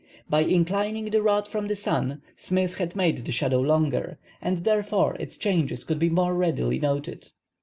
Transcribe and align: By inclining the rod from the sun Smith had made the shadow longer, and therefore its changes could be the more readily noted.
By 0.27 0.39
inclining 0.41 1.11
the 1.11 1.21
rod 1.21 1.47
from 1.47 1.67
the 1.67 1.75
sun 1.75 2.23
Smith 2.35 2.79
had 2.79 2.95
made 2.95 3.17
the 3.23 3.31
shadow 3.31 3.59
longer, 3.61 4.17
and 4.41 4.57
therefore 4.57 5.15
its 5.19 5.37
changes 5.37 5.83
could 5.83 5.99
be 5.99 6.09
the 6.09 6.15
more 6.15 6.33
readily 6.33 6.79
noted. 6.79 7.29